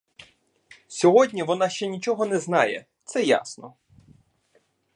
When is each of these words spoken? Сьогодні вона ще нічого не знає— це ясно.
Сьогодні 0.87 1.43
вона 1.43 1.69
ще 1.69 1.87
нічого 1.87 2.25
не 2.25 2.39
знає— 2.39 2.85
це 3.05 3.23
ясно. 3.23 3.73